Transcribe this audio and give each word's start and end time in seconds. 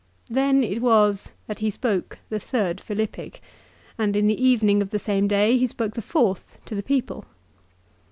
Then 0.31 0.63
it 0.63 0.81
was 0.81 1.29
that 1.45 1.59
he 1.59 1.69
spoke 1.69 2.17
tjie 2.31 2.41
third 2.41 2.81
Philippic, 2.81 3.39
and 3.99 4.15
in 4.15 4.25
the 4.25 4.43
evening 4.43 4.81
of 4.81 4.89
the 4.89 4.97
same 4.97 5.27
day 5.27 5.59
he 5.59 5.67
spoke 5.67 5.93
the 5.93 6.01
fourth 6.01 6.57
to 6.65 6.73
the 6.73 6.81
people. 6.81 7.25